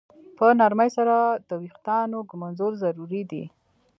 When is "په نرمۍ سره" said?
0.37-1.15